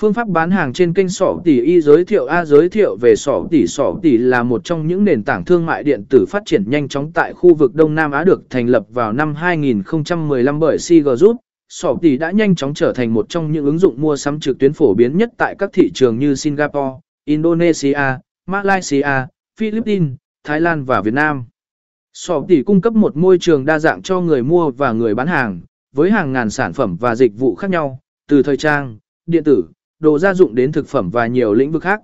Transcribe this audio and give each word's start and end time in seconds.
Phương 0.00 0.12
pháp 0.12 0.28
bán 0.28 0.50
hàng 0.50 0.72
trên 0.72 0.94
kênh 0.94 1.08
sỏ 1.08 1.36
tỷ 1.44 1.60
y 1.60 1.80
giới 1.80 2.04
thiệu 2.04 2.26
A 2.26 2.44
giới 2.44 2.68
thiệu 2.68 2.96
về 3.00 3.16
sỏ 3.16 3.46
tỷ 3.50 3.66
sỏ 3.66 3.94
tỷ 4.02 4.18
là 4.18 4.42
một 4.42 4.64
trong 4.64 4.86
những 4.86 5.04
nền 5.04 5.24
tảng 5.24 5.44
thương 5.44 5.66
mại 5.66 5.82
điện 5.82 6.04
tử 6.10 6.26
phát 6.28 6.42
triển 6.46 6.70
nhanh 6.70 6.88
chóng 6.88 7.12
tại 7.12 7.32
khu 7.32 7.54
vực 7.54 7.74
Đông 7.74 7.94
Nam 7.94 8.10
Á 8.10 8.24
được 8.24 8.50
thành 8.50 8.66
lập 8.66 8.86
vào 8.90 9.12
năm 9.12 9.34
2015 9.34 10.58
bởi 10.58 10.76
CG 10.88 11.08
Group. 11.18 11.36
Sỏ 11.68 11.96
tỷ 12.02 12.18
đã 12.18 12.30
nhanh 12.30 12.54
chóng 12.54 12.74
trở 12.74 12.92
thành 12.92 13.14
một 13.14 13.28
trong 13.28 13.52
những 13.52 13.64
ứng 13.64 13.78
dụng 13.78 14.00
mua 14.00 14.16
sắm 14.16 14.40
trực 14.40 14.58
tuyến 14.58 14.72
phổ 14.72 14.94
biến 14.94 15.16
nhất 15.16 15.30
tại 15.36 15.54
các 15.58 15.70
thị 15.72 15.90
trường 15.94 16.18
như 16.18 16.34
Singapore, 16.34 16.98
Indonesia, 17.24 18.16
Malaysia, 18.46 19.26
Philippines, 19.58 20.12
Thái 20.44 20.60
Lan 20.60 20.84
và 20.84 21.00
Việt 21.00 21.14
Nam. 21.14 21.44
Sỏ 22.12 22.44
tỷ 22.48 22.62
cung 22.62 22.80
cấp 22.80 22.92
một 22.92 23.16
môi 23.16 23.38
trường 23.38 23.64
đa 23.64 23.78
dạng 23.78 24.02
cho 24.02 24.20
người 24.20 24.42
mua 24.42 24.70
và 24.70 24.92
người 24.92 25.14
bán 25.14 25.26
hàng, 25.26 25.60
với 25.94 26.10
hàng 26.10 26.32
ngàn 26.32 26.50
sản 26.50 26.72
phẩm 26.72 26.96
và 27.00 27.14
dịch 27.14 27.38
vụ 27.38 27.54
khác 27.54 27.70
nhau, 27.70 27.98
từ 28.28 28.42
thời 28.42 28.56
trang, 28.56 28.98
điện 29.26 29.44
tử, 29.44 29.64
đồ 30.00 30.18
gia 30.18 30.34
dụng 30.34 30.54
đến 30.54 30.72
thực 30.72 30.88
phẩm 30.88 31.10
và 31.10 31.26
nhiều 31.26 31.54
lĩnh 31.54 31.72
vực 31.72 31.82
khác. 31.82 32.00